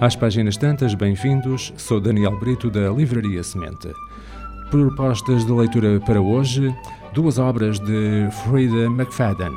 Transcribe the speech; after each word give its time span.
Às 0.00 0.16
páginas 0.16 0.56
tantas, 0.56 0.94
bem-vindos. 0.94 1.74
Sou 1.76 2.00
Daniel 2.00 2.34
Brito 2.40 2.70
da 2.70 2.88
Livraria 2.88 3.44
Semente. 3.44 3.92
Propostas 4.70 5.44
de 5.44 5.52
leitura 5.52 6.00
para 6.00 6.18
hoje: 6.18 6.74
duas 7.12 7.36
obras 7.36 7.78
de 7.78 8.26
Frida 8.42 8.86
McFadden. 8.86 9.52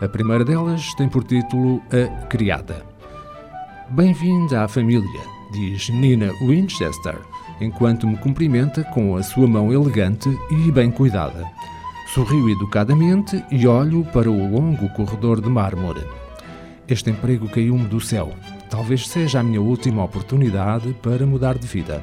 A 0.00 0.08
primeira 0.08 0.46
delas 0.46 0.94
tem 0.94 1.10
por 1.10 1.24
título 1.24 1.82
A 1.92 2.24
Criada. 2.28 2.86
Bem-vinda 3.90 4.64
à 4.64 4.68
família, 4.68 5.20
diz 5.52 5.90
Nina 5.90 6.32
Winchester, 6.40 7.18
enquanto 7.60 8.06
me 8.06 8.16
cumprimenta 8.16 8.82
com 8.94 9.14
a 9.14 9.22
sua 9.22 9.46
mão 9.46 9.70
elegante 9.70 10.30
e 10.50 10.72
bem 10.72 10.90
cuidada. 10.90 11.44
Sorrio 12.14 12.48
educadamente 12.48 13.44
e 13.50 13.66
olho 13.66 14.06
para 14.06 14.30
o 14.30 14.52
longo 14.52 14.88
corredor 14.94 15.42
de 15.42 15.50
mármore. 15.50 16.00
Este 16.88 17.10
emprego 17.10 17.46
caiu-me 17.46 17.86
do 17.88 18.00
céu. 18.00 18.32
Talvez 18.72 19.06
seja 19.06 19.40
a 19.40 19.42
minha 19.42 19.60
última 19.60 20.02
oportunidade 20.02 20.94
para 21.02 21.26
mudar 21.26 21.58
de 21.58 21.66
vida. 21.66 22.02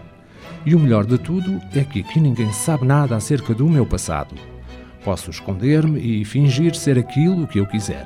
E 0.63 0.75
o 0.75 0.79
melhor 0.79 1.03
de 1.03 1.17
tudo 1.17 1.59
é 1.73 1.83
que 1.83 2.01
aqui 2.01 2.19
ninguém 2.19 2.53
sabe 2.53 2.85
nada 2.85 3.15
acerca 3.15 3.55
do 3.55 3.67
meu 3.67 3.87
passado. 3.87 4.35
Posso 5.03 5.31
esconder-me 5.31 5.99
e 5.99 6.23
fingir 6.23 6.75
ser 6.75 6.99
aquilo 6.99 7.47
que 7.47 7.59
eu 7.59 7.65
quiser. 7.65 8.05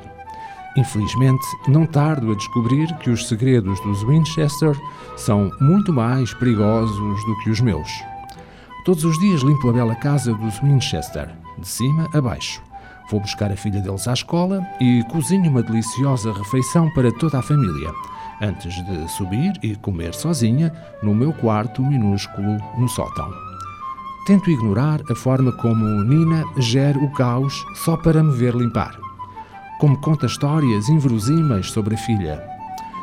Infelizmente, 0.78 1.44
não 1.68 1.84
tardo 1.84 2.32
a 2.32 2.34
descobrir 2.34 2.86
que 3.00 3.10
os 3.10 3.28
segredos 3.28 3.78
dos 3.80 4.02
Winchester 4.02 4.74
são 5.14 5.50
muito 5.60 5.92
mais 5.92 6.32
perigosos 6.32 7.22
do 7.26 7.38
que 7.42 7.50
os 7.50 7.60
meus. 7.60 7.90
Todos 8.86 9.04
os 9.04 9.18
dias 9.18 9.42
limpo 9.42 9.68
a 9.68 9.72
bela 9.74 9.94
casa 9.94 10.32
dos 10.32 10.58
Winchester, 10.60 11.28
de 11.58 11.68
cima 11.68 12.08
a 12.14 12.20
baixo. 12.20 12.62
Vou 13.10 13.20
buscar 13.20 13.52
a 13.52 13.56
filha 13.56 13.82
deles 13.82 14.08
à 14.08 14.14
escola 14.14 14.66
e 14.80 15.04
cozinho 15.10 15.50
uma 15.50 15.62
deliciosa 15.62 16.32
refeição 16.32 16.88
para 16.94 17.12
toda 17.12 17.38
a 17.38 17.42
família 17.42 17.92
antes 18.40 18.74
de 18.84 19.08
subir 19.10 19.52
e 19.62 19.76
comer 19.76 20.14
sozinha 20.14 20.72
no 21.02 21.14
meu 21.14 21.32
quarto 21.32 21.82
minúsculo 21.82 22.58
no 22.78 22.88
sótão. 22.88 23.30
Tento 24.26 24.50
ignorar 24.50 25.00
a 25.10 25.14
forma 25.14 25.52
como 25.52 25.84
Nina 26.02 26.44
gera 26.58 26.98
o 26.98 27.10
caos 27.12 27.64
só 27.74 27.96
para 27.96 28.22
me 28.22 28.32
ver 28.32 28.54
limpar. 28.54 28.98
Como 29.78 30.00
conta 30.00 30.26
histórias 30.26 30.88
inverosímeis 30.88 31.70
sobre 31.70 31.94
a 31.94 31.98
filha. 31.98 32.42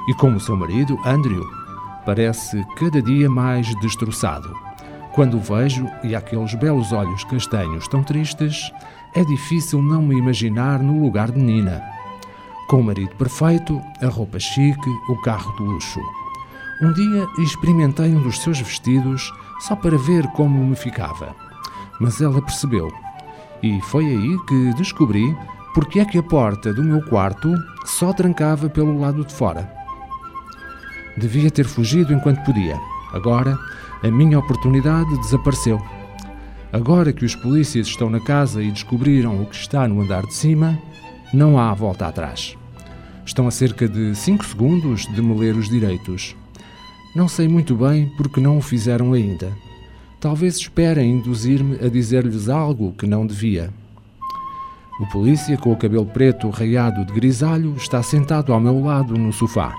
E 0.07 0.13
como 0.15 0.39
seu 0.39 0.55
marido, 0.55 0.97
Andrew, 1.05 1.47
parece 2.05 2.65
cada 2.75 3.01
dia 3.01 3.29
mais 3.29 3.67
destroçado. 3.81 4.51
Quando 5.13 5.37
o 5.37 5.41
vejo 5.41 5.85
e 6.03 6.15
aqueles 6.15 6.55
belos 6.55 6.91
olhos 6.91 7.23
castanhos 7.25 7.87
tão 7.87 8.01
tristes, 8.01 8.71
é 9.13 9.23
difícil 9.23 9.81
não 9.81 10.01
me 10.01 10.17
imaginar 10.17 10.79
no 10.79 11.03
lugar 11.03 11.29
de 11.29 11.39
Nina 11.39 11.83
com 12.71 12.79
o 12.79 12.83
marido 12.85 13.13
perfeito, 13.17 13.81
a 14.01 14.07
roupa 14.07 14.39
chique, 14.39 14.89
o 15.09 15.21
carro 15.23 15.53
de 15.57 15.61
luxo. 15.61 15.99
Um 16.81 16.93
dia 16.93 17.27
experimentei 17.39 18.15
um 18.15 18.23
dos 18.23 18.39
seus 18.39 18.61
vestidos 18.61 19.29
só 19.59 19.75
para 19.75 19.97
ver 19.97 20.25
como 20.27 20.65
me 20.65 20.75
ficava. 20.77 21.35
Mas 21.99 22.21
ela 22.21 22.41
percebeu. 22.41 22.89
E 23.61 23.81
foi 23.81 24.05
aí 24.05 24.37
que 24.47 24.73
descobri 24.75 25.35
porque 25.73 25.99
é 25.99 26.05
que 26.05 26.17
a 26.17 26.23
porta 26.23 26.73
do 26.73 26.81
meu 26.81 27.01
quarto 27.01 27.53
só 27.83 28.13
trancava 28.13 28.69
pelo 28.69 29.01
lado 29.01 29.25
de 29.25 29.33
fora. 29.33 29.69
Devia 31.17 31.51
ter 31.51 31.65
fugido 31.65 32.13
enquanto 32.13 32.45
podia. 32.45 32.79
Agora, 33.11 33.59
a 34.01 34.07
minha 34.07 34.39
oportunidade 34.39 35.13
desapareceu. 35.17 35.77
Agora 36.71 37.11
que 37.11 37.25
os 37.25 37.35
polícias 37.35 37.87
estão 37.87 38.09
na 38.09 38.21
casa 38.21 38.63
e 38.63 38.71
descobriram 38.71 39.41
o 39.41 39.45
que 39.45 39.57
está 39.57 39.85
no 39.89 39.99
andar 39.99 40.25
de 40.25 40.33
cima, 40.33 40.79
não 41.33 41.59
há 41.59 41.73
volta 41.73 42.07
atrás. 42.07 42.60
Estão 43.31 43.47
a 43.47 43.51
cerca 43.51 43.87
de 43.87 44.13
5 44.13 44.43
segundos 44.43 45.05
de 45.05 45.21
me 45.21 45.33
ler 45.33 45.55
os 45.55 45.69
direitos. 45.69 46.35
Não 47.15 47.29
sei 47.29 47.47
muito 47.47 47.73
bem 47.77 48.11
porque 48.17 48.41
não 48.41 48.57
o 48.57 48.61
fizeram 48.61 49.13
ainda. 49.13 49.53
Talvez 50.19 50.57
esperem 50.57 51.11
induzir-me 51.13 51.77
a 51.77 51.87
dizer-lhes 51.87 52.49
algo 52.49 52.91
que 52.91 53.07
não 53.07 53.25
devia. 53.25 53.73
O 54.99 55.07
polícia, 55.07 55.57
com 55.57 55.71
o 55.71 55.77
cabelo 55.77 56.05
preto 56.05 56.49
raiado 56.49 57.05
de 57.05 57.13
grisalho, 57.13 57.73
está 57.77 58.03
sentado 58.03 58.51
ao 58.51 58.59
meu 58.59 58.83
lado 58.83 59.17
no 59.17 59.31
sofá. 59.31 59.73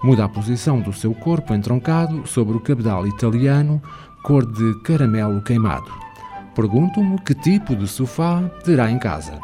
Muda 0.00 0.24
a 0.24 0.28
posição 0.28 0.80
do 0.80 0.92
seu 0.92 1.12
corpo 1.12 1.52
entroncado 1.52 2.24
sobre 2.24 2.56
o 2.56 2.60
cabedal 2.60 3.04
italiano, 3.04 3.82
cor 4.22 4.46
de 4.46 4.80
caramelo 4.84 5.42
queimado. 5.42 5.90
Pergunto-me 6.54 7.18
que 7.18 7.34
tipo 7.34 7.74
de 7.74 7.88
sofá 7.88 8.48
terá 8.64 8.88
em 8.88 8.98
casa. 9.00 9.40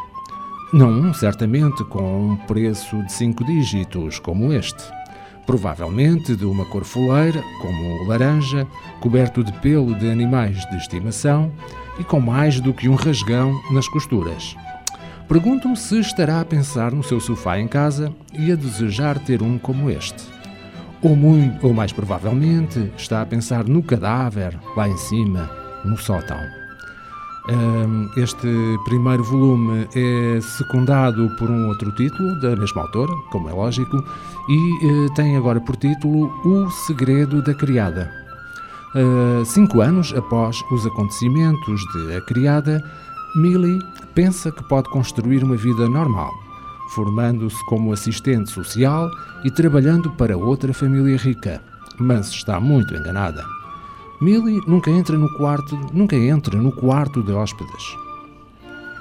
Não 0.73 1.13
certamente 1.13 1.85
com 1.85 2.31
um 2.31 2.37
preço 2.47 3.03
de 3.03 3.13
cinco 3.13 3.45
dígitos 3.45 4.19
como 4.19 4.55
este. 4.55 4.83
Provavelmente 5.45 6.35
de 6.35 6.47
uma 6.47 6.65
cor 6.65 6.83
foleira, 6.83 7.45
como 7.61 8.09
laranja, 8.09 8.67
coberto 8.99 9.45
de 9.45 9.53
pelo 9.53 9.95
de 9.95 10.11
animais 10.11 10.65
de 10.71 10.79
estimação 10.79 11.53
e 11.99 12.05
com 12.05 12.21
mais 12.21 12.59
do 12.59 12.73
que 12.73 12.89
um 12.89 12.95
rasgão 12.95 13.53
nas 13.71 13.87
costuras. 13.87 14.57
Pergunto-me 15.29 15.77
se 15.77 16.01
estará 16.01 16.41
a 16.41 16.45
pensar 16.45 16.93
no 16.93 17.03
seu 17.03 17.21
sofá 17.21 17.59
em 17.59 17.69
casa 17.69 18.11
e 18.33 18.51
a 18.51 18.57
desejar 18.57 19.19
ter 19.19 19.43
um 19.43 19.59
como 19.59 19.91
este. 19.91 20.25
Ou, 21.03 21.15
muito, 21.15 21.67
ou 21.67 21.75
mais 21.75 21.93
provavelmente 21.93 22.91
está 22.97 23.21
a 23.21 23.27
pensar 23.27 23.65
no 23.65 23.83
cadáver 23.83 24.59
lá 24.75 24.89
em 24.89 24.97
cima, 24.97 25.51
no 25.85 25.99
sótão. 25.99 26.62
Este 28.17 28.79
primeiro 28.85 29.25
volume 29.25 29.89
é 29.95 30.41
secundado 30.41 31.29
por 31.37 31.51
um 31.51 31.69
outro 31.69 31.91
título 31.93 32.41
da 32.41 32.55
mesma 32.55 32.83
autora, 32.83 33.13
como 33.31 33.49
é 33.49 33.53
lógico, 33.53 33.97
e 34.49 34.87
eh, 34.87 35.09
tem 35.17 35.37
agora 35.37 35.61
por 35.61 35.75
título 35.77 36.33
O 36.45 36.71
Segredo 36.71 37.43
da 37.43 37.53
Criada. 37.53 38.23
Ah, 38.95 39.43
cinco 39.45 39.81
anos 39.81 40.13
após 40.15 40.63
os 40.71 40.87
acontecimentos 40.87 41.81
de 41.93 42.15
A 42.17 42.21
Criada, 42.21 42.85
Millie 43.35 43.79
pensa 44.15 44.53
que 44.53 44.63
pode 44.65 44.91
construir 44.91 45.43
uma 45.43 45.57
vida 45.57 45.89
normal, 45.89 46.31
formando-se 46.95 47.65
como 47.67 47.93
assistente 47.93 48.51
social 48.51 49.11
e 49.45 49.51
trabalhando 49.51 50.11
para 50.11 50.37
outra 50.37 50.75
família 50.75 51.17
rica, 51.17 51.63
mas 51.99 52.29
está 52.29 52.61
muito 52.61 52.95
enganada. 52.95 53.62
Millie 54.23 54.61
nunca 54.69 54.89
entra 54.89 55.19
no 55.19 55.29
quarto, 55.35 55.77
nunca 55.93 56.15
entra 56.15 56.57
no 56.57 56.71
quarto 56.71 57.25
de 57.25 57.33
hóspedes. 57.33 57.97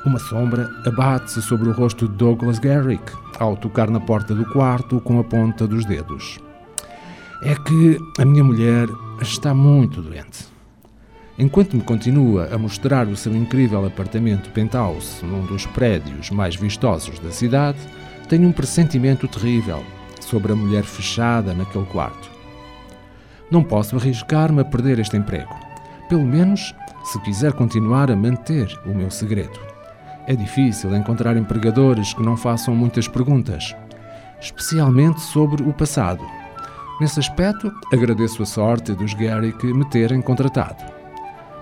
Uma 0.03 0.17
sombra 0.17 0.67
abate-se 0.83 1.43
sobre 1.43 1.69
o 1.69 1.71
rosto 1.71 2.07
de 2.07 2.15
Douglas 2.15 2.57
Garrick 2.57 3.13
ao 3.37 3.55
tocar 3.55 3.91
na 3.91 3.99
porta 3.99 4.33
do 4.33 4.43
quarto 4.45 4.99
com 4.99 5.19
a 5.19 5.23
ponta 5.23 5.67
dos 5.67 5.85
dedos. 5.85 6.39
É 7.43 7.53
que 7.53 7.99
a 8.17 8.25
minha 8.25 8.43
mulher 8.43 8.89
está 9.21 9.53
muito 9.53 10.01
doente. 10.01 10.47
Enquanto 11.37 11.77
me 11.77 11.83
continua 11.83 12.49
a 12.51 12.57
mostrar 12.57 13.07
o 13.07 13.15
seu 13.15 13.35
incrível 13.35 13.85
apartamento 13.85 14.49
penthouse 14.49 15.23
num 15.23 15.45
dos 15.45 15.67
prédios 15.67 16.31
mais 16.31 16.55
vistosos 16.55 17.19
da 17.19 17.29
cidade, 17.29 17.77
tenho 18.27 18.47
um 18.47 18.51
pressentimento 18.51 19.27
terrível 19.27 19.83
sobre 20.19 20.51
a 20.51 20.55
mulher 20.55 20.83
fechada 20.83 21.53
naquele 21.53 21.85
quarto. 21.85 22.40
Não 23.51 23.61
posso 23.61 23.97
arriscar-me 23.97 24.61
a 24.61 24.65
perder 24.65 24.97
este 24.97 25.17
emprego. 25.17 25.53
Pelo 26.07 26.23
menos 26.23 26.73
se 27.03 27.19
quiser 27.19 27.51
continuar 27.51 28.09
a 28.09 28.15
manter 28.15 28.67
o 28.85 28.89
meu 28.89 29.11
segredo. 29.11 29.59
É 30.25 30.33
difícil 30.33 30.95
encontrar 30.95 31.35
empregadores 31.35 32.13
que 32.13 32.23
não 32.23 32.37
façam 32.37 32.73
muitas 32.73 33.09
perguntas, 33.09 33.75
especialmente 34.39 35.19
sobre 35.19 35.63
o 35.63 35.73
passado. 35.73 36.23
Nesse 37.01 37.19
aspecto, 37.19 37.73
agradeço 37.91 38.41
a 38.41 38.45
sorte 38.45 38.93
dos 38.93 39.13
Gary 39.13 39.51
que 39.51 39.73
me 39.73 39.83
terem 39.89 40.21
contratado. 40.21 40.83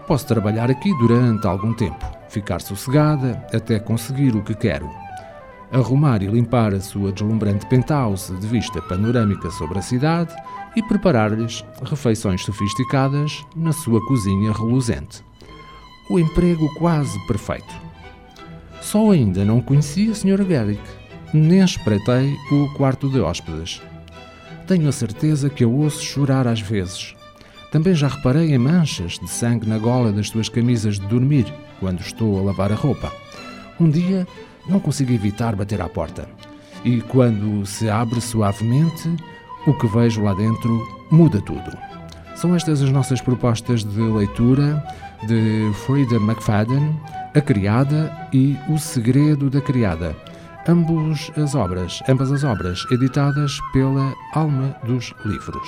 Posso 0.05 0.27
trabalhar 0.27 0.69
aqui 0.69 0.95
durante 0.99 1.47
algum 1.47 1.73
tempo, 1.73 2.05
ficar 2.27 2.61
sossegada 2.61 3.43
até 3.53 3.79
conseguir 3.79 4.35
o 4.35 4.43
que 4.43 4.53
quero. 4.53 4.98
Arrumar 5.71 6.23
e 6.23 6.27
limpar 6.27 6.73
a 6.73 6.79
sua 6.79 7.11
deslumbrante 7.11 7.65
penthouse 7.67 8.33
de 8.37 8.47
vista 8.47 8.81
panorâmica 8.81 9.51
sobre 9.51 9.77
a 9.77 9.81
cidade 9.83 10.33
e 10.75 10.81
preparar-lhes 10.81 11.63
refeições 11.83 12.43
sofisticadas 12.43 13.45
na 13.55 13.71
sua 13.71 14.03
cozinha 14.07 14.51
reluzente. 14.51 15.23
O 16.09 16.17
emprego 16.17 16.67
quase 16.75 17.19
perfeito. 17.27 17.71
Só 18.81 19.11
ainda 19.11 19.45
não 19.45 19.61
conhecia 19.61 20.09
a 20.09 20.13
Sra. 20.13 20.43
Garrick, 20.43 20.81
nem 21.31 21.63
espreitei 21.63 22.35
o 22.51 22.73
quarto 22.73 23.07
de 23.07 23.19
hóspedes. 23.19 23.79
Tenho 24.65 24.89
a 24.89 24.91
certeza 24.91 25.51
que 25.51 25.63
a 25.63 25.67
ouço 25.67 26.01
chorar 26.01 26.47
às 26.47 26.61
vezes. 26.61 27.15
Também 27.71 27.93
já 27.93 28.07
reparei 28.07 28.55
em 28.55 28.57
manchas 28.57 29.19
de 29.19 29.29
sangue 29.29 29.69
na 29.69 29.77
gola 29.77 30.11
das 30.11 30.29
suas 30.29 30.49
camisas 30.49 30.99
de 30.99 31.05
dormir 31.05 31.45
quando 31.79 31.99
estou 31.99 32.39
a 32.39 32.41
lavar 32.41 32.71
a 32.71 32.75
roupa. 32.75 33.13
Um 33.79 33.87
dia 33.87 34.27
não 34.69 34.79
consigo 34.79 35.11
evitar 35.11 35.55
bater 35.55 35.81
à 35.81 35.89
porta. 35.89 36.27
E 36.85 37.01
quando 37.01 37.65
se 37.65 37.89
abre 37.89 38.21
suavemente, 38.21 39.13
o 39.67 39.73
que 39.73 39.87
vejo 39.87 40.23
lá 40.23 40.33
dentro 40.33 40.81
muda 41.11 41.41
tudo. 41.41 41.77
São 42.35 42.55
estas 42.55 42.81
as 42.81 42.89
nossas 42.89 43.19
propostas 43.19 43.83
de 43.83 43.99
leitura 43.99 44.81
de 45.27 45.69
Frida 45.85 46.15
McFadden, 46.15 46.97
A 47.35 47.41
Criada 47.41 48.29
e 48.31 48.57
O 48.69 48.77
Segredo 48.77 49.49
da 49.49 49.59
Criada. 49.59 50.15
Ambos 50.67 51.31
as 51.35 51.55
obras, 51.55 52.01
ambas 52.07 52.31
as 52.31 52.43
obras 52.43 52.85
editadas 52.91 53.59
pela 53.73 54.13
Alma 54.33 54.75
dos 54.85 55.13
Livros. 55.25 55.67